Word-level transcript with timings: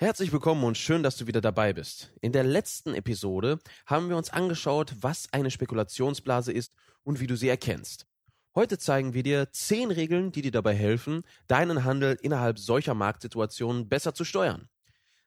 Herzlich 0.00 0.32
willkommen 0.32 0.62
und 0.62 0.78
schön, 0.78 1.02
dass 1.02 1.16
du 1.16 1.26
wieder 1.26 1.40
dabei 1.40 1.72
bist. 1.72 2.12
In 2.20 2.30
der 2.30 2.44
letzten 2.44 2.94
Episode 2.94 3.58
haben 3.84 4.08
wir 4.08 4.16
uns 4.16 4.30
angeschaut, 4.30 4.94
was 5.00 5.26
eine 5.32 5.50
Spekulationsblase 5.50 6.52
ist 6.52 6.72
und 7.02 7.18
wie 7.18 7.26
du 7.26 7.36
sie 7.36 7.48
erkennst. 7.48 8.06
Heute 8.54 8.78
zeigen 8.78 9.12
wir 9.12 9.24
dir 9.24 9.50
zehn 9.50 9.90
Regeln, 9.90 10.30
die 10.30 10.42
dir 10.42 10.52
dabei 10.52 10.76
helfen, 10.76 11.24
deinen 11.48 11.82
Handel 11.82 12.16
innerhalb 12.22 12.60
solcher 12.60 12.94
Marktsituationen 12.94 13.88
besser 13.88 14.14
zu 14.14 14.22
steuern. 14.22 14.68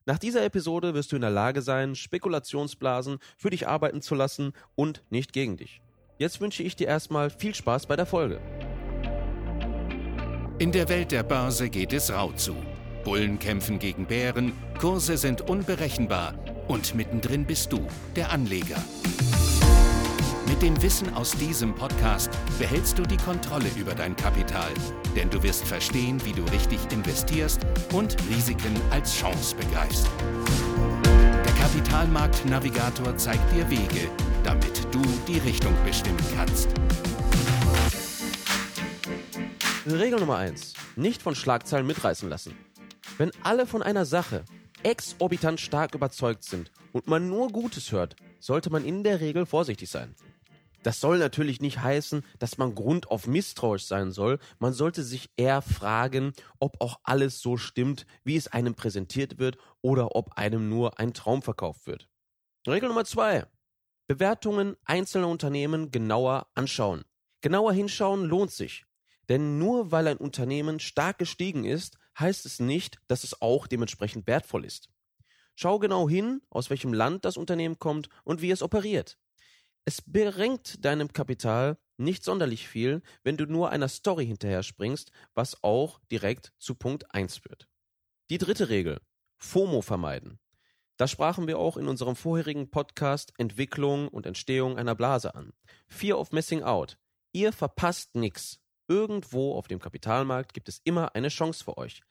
Nach 0.05 0.17
dieser 0.17 0.45
Episode 0.45 0.93
wirst 0.93 1.11
du 1.11 1.17
in 1.17 1.21
der 1.21 1.31
Lage 1.31 1.61
sein, 1.61 1.93
Spekulationsblasen 1.93 3.17
für 3.35 3.49
dich 3.49 3.67
arbeiten 3.67 4.01
zu 4.01 4.15
lassen 4.15 4.53
und 4.75 5.03
nicht 5.09 5.33
gegen 5.33 5.57
dich. 5.57 5.81
Jetzt 6.17 6.39
wünsche 6.39 6.63
ich 6.63 6.77
dir 6.77 6.87
erstmal 6.87 7.29
viel 7.29 7.53
Spaß 7.53 7.87
bei 7.87 7.97
der 7.97 8.05
Folge. 8.05 8.39
In 10.59 10.71
der 10.71 10.87
Welt 10.87 11.11
der 11.11 11.23
Börse 11.23 11.69
geht 11.69 11.91
es 11.91 12.09
rau 12.09 12.31
zu. 12.31 12.55
Bullen 13.03 13.39
kämpfen 13.39 13.79
gegen 13.79 14.05
Bären, 14.05 14.53
Kurse 14.79 15.17
sind 15.17 15.41
unberechenbar 15.41 16.35
und 16.67 16.95
mittendrin 16.95 17.45
bist 17.45 17.71
du, 17.71 17.87
der 18.15 18.31
Anleger. 18.31 18.77
Mit 20.47 20.61
dem 20.61 20.81
Wissen 20.81 21.13
aus 21.15 21.31
diesem 21.31 21.73
Podcast 21.73 22.29
behältst 22.59 22.99
du 22.99 23.03
die 23.03 23.17
Kontrolle 23.17 23.69
über 23.77 23.95
dein 23.95 24.15
Kapital, 24.15 24.69
denn 25.15 25.29
du 25.29 25.41
wirst 25.41 25.65
verstehen, 25.65 26.23
wie 26.25 26.33
du 26.33 26.43
richtig 26.51 26.79
investierst 26.91 27.61
und 27.93 28.15
Risiken 28.29 28.75
als 28.91 29.17
Chance 29.17 29.55
begreifst. 29.55 30.07
Der 31.45 31.53
Kapitalmarktnavigator 31.53 33.17
zeigt 33.17 33.51
dir 33.55 33.69
Wege, 33.69 34.09
damit 34.43 34.87
du 34.93 35.01
die 35.27 35.39
Richtung 35.39 35.73
bestimmen 35.85 36.23
kannst. 36.35 36.69
Regel 39.87 40.19
Nummer 40.19 40.37
1. 40.37 40.73
Nicht 40.95 41.21
von 41.21 41.33
Schlagzeilen 41.33 41.87
mitreißen 41.87 42.29
lassen. 42.29 42.55
Wenn 43.21 43.31
alle 43.43 43.67
von 43.67 43.83
einer 43.83 44.07
Sache 44.07 44.45
exorbitant 44.81 45.59
stark 45.59 45.93
überzeugt 45.93 46.43
sind 46.43 46.71
und 46.91 47.05
man 47.05 47.29
nur 47.29 47.49
Gutes 47.49 47.91
hört, 47.91 48.15
sollte 48.39 48.71
man 48.71 48.83
in 48.83 49.03
der 49.03 49.21
Regel 49.21 49.45
vorsichtig 49.45 49.91
sein. 49.91 50.15
Das 50.81 50.99
soll 50.99 51.19
natürlich 51.19 51.61
nicht 51.61 51.83
heißen, 51.83 52.25
dass 52.39 52.57
man 52.57 52.73
grundauf 52.73 53.27
misstrauisch 53.27 53.85
sein 53.85 54.11
soll. 54.11 54.39
Man 54.57 54.73
sollte 54.73 55.03
sich 55.03 55.29
eher 55.37 55.61
fragen, 55.61 56.33
ob 56.57 56.81
auch 56.81 56.99
alles 57.03 57.41
so 57.41 57.57
stimmt, 57.57 58.07
wie 58.23 58.37
es 58.37 58.47
einem 58.47 58.73
präsentiert 58.73 59.37
wird 59.37 59.59
oder 59.81 60.15
ob 60.15 60.35
einem 60.39 60.67
nur 60.67 60.97
ein 60.97 61.13
Traum 61.13 61.43
verkauft 61.43 61.85
wird. 61.85 62.09
Regel 62.67 62.89
Nummer 62.89 63.05
zwei. 63.05 63.45
Bewertungen 64.07 64.77
einzelner 64.83 65.27
Unternehmen 65.27 65.91
genauer 65.91 66.47
anschauen. 66.55 67.03
Genauer 67.41 67.73
hinschauen 67.73 68.25
lohnt 68.25 68.49
sich. 68.49 68.83
Denn 69.29 69.59
nur 69.59 69.91
weil 69.91 70.07
ein 70.07 70.17
Unternehmen 70.17 70.79
stark 70.79 71.19
gestiegen 71.19 71.65
ist, 71.65 71.99
heißt 72.19 72.45
es 72.45 72.59
nicht, 72.59 72.99
dass 73.07 73.23
es 73.23 73.41
auch 73.41 73.67
dementsprechend 73.67 74.27
wertvoll 74.27 74.65
ist. 74.65 74.89
Schau 75.55 75.79
genau 75.79 76.09
hin, 76.09 76.41
aus 76.49 76.69
welchem 76.69 76.93
Land 76.93 77.25
das 77.25 77.37
Unternehmen 77.37 77.79
kommt 77.79 78.09
und 78.23 78.41
wie 78.41 78.51
es 78.51 78.61
operiert. 78.61 79.17
Es 79.85 80.01
bringt 80.01 80.85
deinem 80.85 81.11
Kapital 81.11 81.77
nicht 81.97 82.23
sonderlich 82.23 82.67
viel, 82.67 83.01
wenn 83.23 83.37
du 83.37 83.45
nur 83.45 83.69
einer 83.69 83.87
Story 83.87 84.25
hinterher 84.25 84.63
springst, 84.63 85.11
was 85.33 85.63
auch 85.63 85.99
direkt 86.11 86.53
zu 86.57 86.75
Punkt 86.75 87.13
1 87.13 87.37
führt. 87.37 87.67
Die 88.29 88.37
dritte 88.37 88.69
Regel. 88.69 89.01
FOMO 89.37 89.81
vermeiden. 89.81 90.39
Das 90.97 91.09
sprachen 91.09 91.47
wir 91.47 91.57
auch 91.57 91.77
in 91.77 91.87
unserem 91.87 92.15
vorherigen 92.15 92.69
Podcast 92.69 93.33
Entwicklung 93.37 94.07
und 94.07 94.27
Entstehung 94.27 94.77
einer 94.77 94.93
Blase 94.93 95.33
an. 95.33 95.51
Fear 95.87 96.19
of 96.19 96.31
Missing 96.31 96.61
Out. 96.63 96.97
Ihr 97.33 97.51
verpasst 97.53 98.15
nichts. 98.15 98.60
Irgendwo 98.91 99.53
auf 99.53 99.69
dem 99.69 99.79
Kapitalmarkt 99.79 100.53
gibt 100.53 100.67
es 100.67 100.81
immer 100.83 101.15
eine 101.15 101.29
Chance 101.29 101.63
für 101.63 101.77
euch. 101.77 102.01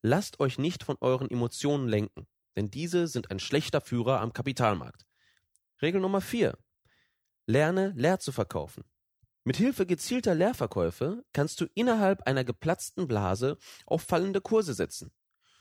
Lasst 0.00 0.40
euch 0.40 0.56
nicht 0.56 0.82
von 0.82 0.96
euren 1.02 1.30
Emotionen 1.30 1.86
lenken, 1.86 2.26
denn 2.56 2.70
diese 2.70 3.08
sind 3.08 3.30
ein 3.30 3.38
schlechter 3.38 3.82
Führer 3.82 4.22
am 4.22 4.32
Kapitalmarkt. 4.32 5.04
Regel 5.82 6.00
Nummer 6.00 6.22
4. 6.22 6.56
Lerne 7.44 7.92
leer 7.94 8.20
zu 8.20 8.32
verkaufen. 8.32 8.84
Mit 9.44 9.58
Hilfe 9.58 9.84
gezielter 9.84 10.34
Leerverkäufe 10.34 11.22
kannst 11.34 11.60
du 11.60 11.66
innerhalb 11.74 12.22
einer 12.22 12.42
geplatzten 12.44 13.06
Blase 13.06 13.58
auf 13.84 14.00
fallende 14.00 14.40
Kurse 14.40 14.72
setzen. 14.72 15.12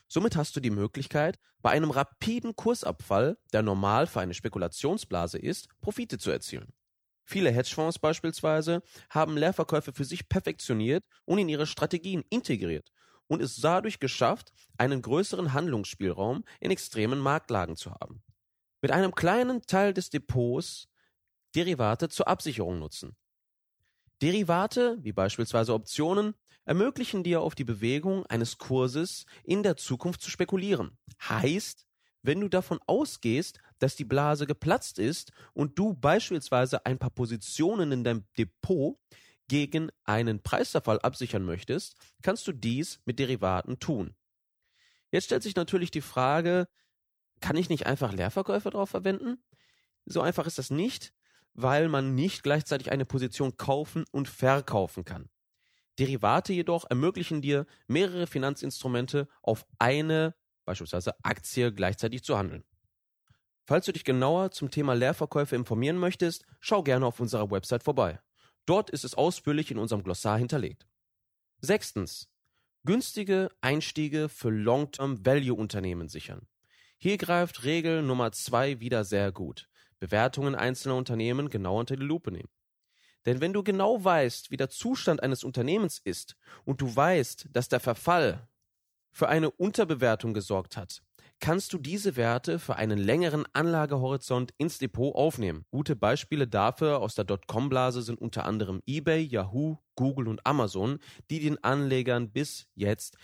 Somit 0.08 0.38
hast 0.38 0.56
du 0.56 0.62
die 0.62 0.70
Möglichkeit, 0.70 1.40
bei 1.62 1.72
einem 1.72 1.92
rapiden 1.92 2.56
Kursabfall, 2.56 3.38
der 3.52 3.64
normal 3.64 4.08
für 4.08 4.22
eine 4.22 4.34
Spekulationsblase 4.34 5.40
ist, 5.40 5.68
Profite 5.82 6.18
zu 6.20 6.32
erzielen. 6.32 6.72
Viele 7.30 7.52
Hedgefonds 7.52 8.00
beispielsweise 8.00 8.82
haben 9.12 9.38
Leerverkäufe 9.38 9.94
für 9.94 10.04
sich 10.04 10.30
perfektioniert 10.30 11.06
und 11.26 11.38
in 11.38 11.48
ihre 11.48 11.68
Strategien 11.68 12.24
integriert 12.32 12.92
und 13.28 13.40
es 13.40 13.58
dadurch 13.58 14.00
geschafft, 14.00 14.52
einen 14.80 15.04
größeren 15.04 15.54
Handlungsspielraum 15.54 16.44
in 16.60 16.72
extremen 16.72 17.20
Marktlagen 17.20 17.76
zu 17.76 17.92
haben. 17.92 18.24
Mit 18.82 18.90
einem 18.90 19.14
kleinen 19.14 19.62
Teil 19.62 19.94
des 19.94 20.10
Depots 20.10 20.88
Derivate 21.54 22.10
zur 22.10 22.28
Absicherung 22.28 22.80
nutzen. 22.80 23.16
Derivate, 24.24 24.98
wie 25.02 25.14
beispielsweise 25.14 25.76
Optionen, 25.76 26.34
ermöglichen 26.66 27.24
dir 27.24 27.42
auf 27.42 27.54
die 27.54 27.64
Bewegung 27.64 28.26
eines 28.26 28.58
Kurses 28.58 29.28
in 29.44 29.62
der 29.62 29.78
Zukunft 29.78 30.24
zu 30.24 30.32
spekulieren. 30.32 30.98
Heißt, 31.22 31.86
wenn 32.22 32.40
du 32.42 32.50
davon 32.50 32.80
ausgehst, 32.86 33.60
dass 33.80 33.96
die 33.96 34.06
Blase 34.06 34.46
geplatzt 34.46 35.00
ist 35.00 35.32
und 35.54 35.78
du 35.80 35.94
beispielsweise 35.94 36.86
ein 36.86 37.00
paar 37.00 37.10
Positionen 37.12 37.92
in 37.92 38.04
deinem 38.04 38.26
Depot 38.38 38.98
gegen 39.48 39.90
einen 40.04 40.42
Preisverfall 40.42 41.00
absichern 41.00 41.44
möchtest, 41.44 41.96
kannst 42.22 42.48
du 42.48 42.52
dies 42.52 43.00
mit 43.06 43.20
Derivaten 43.20 43.80
tun. 43.80 44.16
Jetzt 45.12 45.26
stellt 45.26 45.44
sich 45.44 45.56
natürlich 45.56 45.92
die 45.92 46.02
Frage, 46.02 46.68
kann 47.42 47.58
ich 47.58 47.70
nicht 47.70 47.86
einfach 47.86 48.14
Leerverkäufe 48.14 48.70
darauf 48.70 48.90
verwenden? 48.90 49.44
So 50.06 50.22
einfach 50.22 50.46
ist 50.46 50.58
das 50.58 50.70
nicht, 50.70 51.14
weil 51.54 51.90
man 51.90 52.16
nicht 52.16 52.44
gleichzeitig 52.44 52.92
eine 52.92 53.06
Position 53.06 53.58
kaufen 53.58 54.06
und 54.12 54.28
verkaufen 54.28 55.04
kann. 55.04 55.30
Derivate 55.98 56.54
jedoch 56.54 56.90
ermöglichen 56.90 57.42
dir, 57.42 57.66
mehrere 57.88 58.28
Finanzinstrumente 58.28 59.28
auf 59.42 59.66
eine, 59.80 60.36
beispielsweise 60.70 61.16
Aktie, 61.24 61.74
gleichzeitig 61.74 62.24
zu 62.24 62.38
handeln. 62.38 62.64
Falls 63.66 63.88
du 63.88 63.92
dich 63.92 64.04
genauer 64.04 64.52
zum 64.52 64.70
Thema 64.70 64.94
Leerverkäufe 64.94 65.56
informieren 65.56 65.98
möchtest, 65.98 66.46
schau 66.60 66.84
gerne 66.84 67.08
auf 67.08 67.20
unserer 67.20 67.50
Website 67.50 67.84
vorbei. 67.84 68.20
Dort 68.68 68.92
ist 68.92 69.04
es 69.04 69.16
ausführlich 69.16 69.72
in 69.72 69.80
unserem 69.80 70.04
Glossar 70.04 70.38
hinterlegt. 70.38 70.86
Sechstens. 71.60 72.30
Günstige 72.86 73.50
Einstiege 73.62 74.30
für 74.30 74.52
Long-Term-Value-Unternehmen 74.52 76.08
sichern. 76.08 76.48
Hier 77.00 77.18
greift 77.18 77.64
Regel 77.64 78.04
Nummer 78.04 78.32
zwei 78.32 78.80
wieder 78.80 79.04
sehr 79.04 79.32
gut. 79.32 79.68
Bewertungen 79.98 80.54
einzelner 80.54 80.96
Unternehmen 80.96 81.50
genau 81.50 81.80
unter 81.80 81.96
die 81.96 82.06
Lupe 82.06 82.32
nehmen. 82.32 82.50
Denn 83.26 83.42
wenn 83.42 83.54
du 83.54 83.64
genau 83.64 84.04
weißt, 84.04 84.52
wie 84.52 84.58
der 84.58 84.70
Zustand 84.70 85.24
eines 85.24 85.44
Unternehmens 85.44 85.98
ist 85.98 86.38
und 86.64 86.80
du 86.82 86.96
weißt, 86.96 87.48
dass 87.52 87.70
der 87.70 87.80
Verfall 87.80 88.48
für 89.12 89.30
eine 89.30 89.52
Unterbewertung 89.52 90.34
gesorgt 90.34 90.78
hat, 90.78 91.02
kannst 91.40 91.74
du 91.74 91.78
diese 91.78 92.16
Werte 92.16 92.60
für 92.60 92.76
einen 92.76 92.98
längeren 92.98 93.46
Anlagehorizont 93.54 94.54
ins 94.58 94.78
Depot 94.78 95.16
aufnehmen. 95.16 95.66
Gute 95.72 95.96
Beispiele 95.96 96.48
dafür 96.48 97.00
aus 97.00 97.16
der 97.16 97.26
Dotcom-Blase 97.26 98.02
sind 98.02 98.20
unter 98.20 98.46
anderem 98.46 98.82
eBay, 98.86 99.22
Yahoo, 99.22 99.78
Google 99.96 100.28
und 100.28 100.46
Amazon, 100.46 101.00
die 101.30 101.40
den 101.40 101.64
Anlegern 101.64 102.32
bis 102.32 102.68
jetzt 102.76 103.18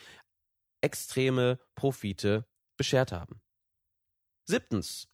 extreme 0.81 1.59
Profite 1.75 2.45
beschert 2.77 3.11
haben. 3.11 3.41
Siebtens 4.47 5.09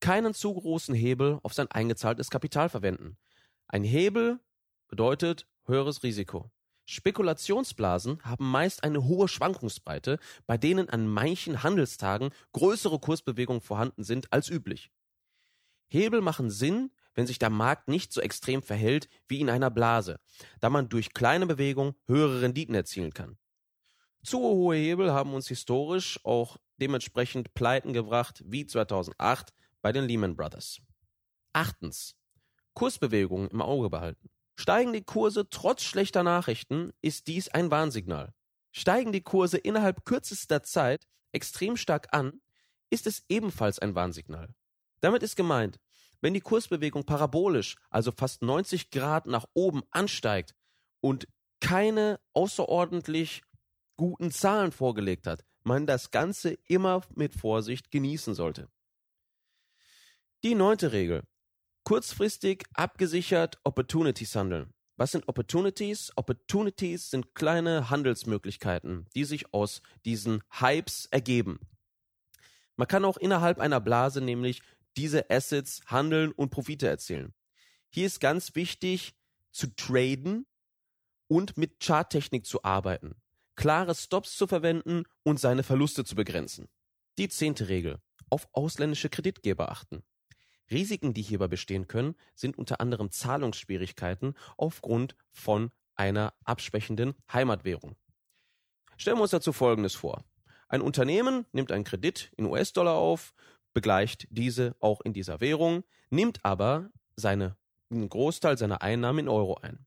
keinen 0.00 0.34
zu 0.34 0.54
großen 0.54 0.94
Hebel 0.94 1.40
auf 1.42 1.52
sein 1.52 1.70
eingezahltes 1.70 2.30
Kapital 2.30 2.68
verwenden. 2.68 3.18
Ein 3.66 3.82
Hebel 3.82 4.40
bedeutet 4.88 5.48
höheres 5.66 6.02
Risiko. 6.02 6.50
Spekulationsblasen 6.86 8.22
haben 8.22 8.48
meist 8.48 8.84
eine 8.84 9.04
hohe 9.04 9.26
Schwankungsbreite, 9.26 10.18
bei 10.46 10.56
denen 10.56 10.88
an 10.88 11.08
manchen 11.08 11.62
Handelstagen 11.62 12.30
größere 12.52 13.00
Kursbewegungen 13.00 13.60
vorhanden 13.60 14.04
sind 14.04 14.32
als 14.32 14.48
üblich. 14.48 14.92
Hebel 15.88 16.20
machen 16.20 16.50
Sinn, 16.50 16.90
wenn 17.14 17.26
sich 17.26 17.38
der 17.38 17.50
Markt 17.50 17.88
nicht 17.88 18.12
so 18.12 18.20
extrem 18.20 18.62
verhält 18.62 19.08
wie 19.26 19.40
in 19.40 19.50
einer 19.50 19.70
Blase, 19.70 20.20
da 20.60 20.70
man 20.70 20.88
durch 20.88 21.12
kleine 21.12 21.46
Bewegungen 21.46 21.94
höhere 22.06 22.42
Renditen 22.42 22.74
erzielen 22.74 23.12
kann. 23.12 23.36
Zu 24.22 24.38
hohe 24.38 24.76
Hebel 24.76 25.12
haben 25.12 25.34
uns 25.34 25.48
historisch 25.48 26.20
auch 26.24 26.56
dementsprechend 26.76 27.54
Pleiten 27.54 27.92
gebracht 27.92 28.42
wie 28.46 28.66
2008 28.66 29.52
bei 29.82 29.92
den 29.92 30.04
Lehman 30.04 30.36
Brothers. 30.36 30.80
Achtens. 31.52 32.16
Kursbewegungen 32.74 33.48
im 33.48 33.62
Auge 33.62 33.88
behalten. 33.88 34.28
Steigen 34.56 34.92
die 34.92 35.04
Kurse 35.04 35.48
trotz 35.48 35.82
schlechter 35.82 36.22
Nachrichten, 36.22 36.92
ist 37.02 37.26
dies 37.26 37.48
ein 37.48 37.70
Warnsignal. 37.70 38.32
Steigen 38.72 39.12
die 39.12 39.22
Kurse 39.22 39.58
innerhalb 39.58 40.04
kürzester 40.04 40.62
Zeit 40.62 41.06
extrem 41.32 41.76
stark 41.76 42.08
an, 42.12 42.40
ist 42.90 43.06
es 43.06 43.24
ebenfalls 43.28 43.78
ein 43.78 43.94
Warnsignal. 43.94 44.54
Damit 45.00 45.22
ist 45.22 45.36
gemeint, 45.36 45.78
wenn 46.20 46.34
die 46.34 46.40
Kursbewegung 46.40 47.04
parabolisch, 47.04 47.76
also 47.90 48.10
fast 48.12 48.42
90 48.42 48.90
Grad 48.90 49.26
nach 49.26 49.44
oben 49.52 49.82
ansteigt 49.90 50.54
und 51.00 51.28
keine 51.60 52.18
außerordentlich 52.32 53.42
guten 53.96 54.30
Zahlen 54.30 54.72
vorgelegt 54.72 55.26
hat, 55.26 55.44
man 55.62 55.86
das 55.86 56.10
Ganze 56.10 56.58
immer 56.66 57.02
mit 57.14 57.34
Vorsicht 57.34 57.90
genießen 57.90 58.34
sollte. 58.34 58.68
Die 60.42 60.54
neunte 60.54 60.92
Regel. 60.92 61.22
Kurzfristig 61.86 62.64
abgesichert 62.74 63.60
Opportunities 63.62 64.34
handeln. 64.34 64.74
Was 64.96 65.12
sind 65.12 65.28
Opportunities? 65.28 66.10
Opportunities 66.16 67.10
sind 67.10 67.36
kleine 67.36 67.90
Handelsmöglichkeiten, 67.90 69.06
die 69.14 69.22
sich 69.22 69.54
aus 69.54 69.82
diesen 70.04 70.42
Hypes 70.50 71.06
ergeben. 71.12 71.60
Man 72.74 72.88
kann 72.88 73.04
auch 73.04 73.16
innerhalb 73.16 73.60
einer 73.60 73.78
Blase 73.78 74.20
nämlich 74.20 74.62
diese 74.96 75.30
Assets 75.30 75.80
handeln 75.86 76.32
und 76.32 76.50
Profite 76.50 76.88
erzielen. 76.88 77.34
Hier 77.90 78.06
ist 78.06 78.18
ganz 78.18 78.56
wichtig 78.56 79.14
zu 79.52 79.72
traden 79.76 80.44
und 81.28 81.56
mit 81.56 81.78
Charttechnik 81.78 82.46
zu 82.46 82.64
arbeiten, 82.64 83.14
klare 83.54 83.94
Stops 83.94 84.36
zu 84.36 84.48
verwenden 84.48 85.04
und 85.22 85.38
seine 85.38 85.62
Verluste 85.62 86.04
zu 86.04 86.16
begrenzen. 86.16 86.66
Die 87.16 87.28
zehnte 87.28 87.68
Regel. 87.68 88.00
Auf 88.28 88.48
ausländische 88.50 89.08
Kreditgeber 89.08 89.70
achten. 89.70 90.02
Risiken, 90.70 91.14
die 91.14 91.22
hierbei 91.22 91.48
bestehen 91.48 91.86
können, 91.86 92.14
sind 92.34 92.58
unter 92.58 92.80
anderem 92.80 93.10
Zahlungsschwierigkeiten 93.10 94.34
aufgrund 94.56 95.16
von 95.30 95.70
einer 95.94 96.34
abschwächenden 96.44 97.14
Heimatwährung. 97.32 97.96
Stellen 98.96 99.18
wir 99.18 99.22
uns 99.22 99.30
dazu 99.30 99.52
Folgendes 99.52 99.94
vor. 99.94 100.24
Ein 100.68 100.80
Unternehmen 100.80 101.46
nimmt 101.52 101.70
einen 101.70 101.84
Kredit 101.84 102.32
in 102.36 102.46
US-Dollar 102.46 102.94
auf, 102.94 103.34
begleicht 103.72 104.26
diese 104.30 104.74
auch 104.80 105.00
in 105.02 105.12
dieser 105.12 105.40
Währung, 105.40 105.84
nimmt 106.10 106.44
aber 106.44 106.90
seine, 107.14 107.56
einen 107.90 108.08
Großteil 108.08 108.58
seiner 108.58 108.82
Einnahmen 108.82 109.20
in 109.20 109.28
Euro 109.28 109.58
ein. 109.62 109.86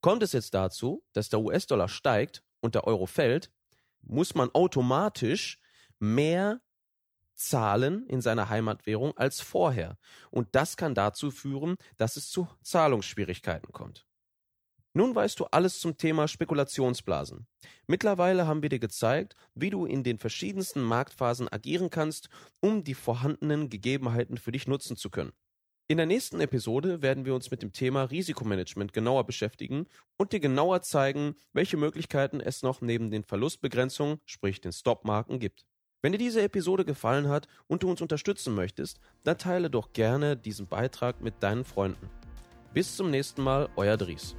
Kommt 0.00 0.22
es 0.22 0.32
jetzt 0.32 0.54
dazu, 0.54 1.04
dass 1.12 1.28
der 1.28 1.40
US-Dollar 1.40 1.88
steigt 1.88 2.42
und 2.60 2.74
der 2.74 2.84
Euro 2.84 3.06
fällt, 3.06 3.50
muss 4.02 4.34
man 4.34 4.50
automatisch 4.52 5.60
mehr 6.00 6.60
zahlen 7.34 8.06
in 8.06 8.20
seiner 8.20 8.48
Heimatwährung 8.48 9.16
als 9.16 9.40
vorher. 9.40 9.96
Und 10.30 10.48
das 10.52 10.76
kann 10.76 10.94
dazu 10.94 11.30
führen, 11.30 11.76
dass 11.96 12.16
es 12.16 12.30
zu 12.30 12.48
Zahlungsschwierigkeiten 12.62 13.72
kommt. 13.72 14.06
Nun 14.94 15.14
weißt 15.14 15.40
du 15.40 15.46
alles 15.46 15.80
zum 15.80 15.96
Thema 15.96 16.28
Spekulationsblasen. 16.28 17.46
Mittlerweile 17.86 18.46
haben 18.46 18.60
wir 18.60 18.68
dir 18.68 18.78
gezeigt, 18.78 19.36
wie 19.54 19.70
du 19.70 19.86
in 19.86 20.04
den 20.04 20.18
verschiedensten 20.18 20.82
Marktphasen 20.82 21.50
agieren 21.50 21.88
kannst, 21.88 22.28
um 22.60 22.84
die 22.84 22.94
vorhandenen 22.94 23.70
Gegebenheiten 23.70 24.36
für 24.36 24.52
dich 24.52 24.66
nutzen 24.66 24.98
zu 24.98 25.08
können. 25.08 25.32
In 25.88 25.96
der 25.96 26.06
nächsten 26.06 26.40
Episode 26.40 27.02
werden 27.02 27.24
wir 27.24 27.34
uns 27.34 27.50
mit 27.50 27.62
dem 27.62 27.72
Thema 27.72 28.04
Risikomanagement 28.04 28.92
genauer 28.92 29.24
beschäftigen 29.24 29.86
und 30.16 30.32
dir 30.32 30.40
genauer 30.40 30.82
zeigen, 30.82 31.34
welche 31.52 31.76
Möglichkeiten 31.76 32.40
es 32.40 32.62
noch 32.62 32.82
neben 32.82 33.10
den 33.10 33.24
Verlustbegrenzungen, 33.24 34.18
sprich 34.24 34.60
den 34.60 34.72
Stopmarken, 34.72 35.38
gibt. 35.38 35.66
Wenn 36.02 36.10
dir 36.10 36.18
diese 36.18 36.42
Episode 36.42 36.84
gefallen 36.84 37.28
hat 37.28 37.46
und 37.68 37.84
du 37.84 37.90
uns 37.90 38.02
unterstützen 38.02 38.56
möchtest, 38.56 38.98
dann 39.22 39.38
teile 39.38 39.70
doch 39.70 39.92
gerne 39.92 40.36
diesen 40.36 40.66
Beitrag 40.66 41.20
mit 41.20 41.40
deinen 41.44 41.64
Freunden. 41.64 42.10
Bis 42.74 42.96
zum 42.96 43.10
nächsten 43.12 43.40
Mal, 43.40 43.68
euer 43.76 43.96
Dries. 43.96 44.34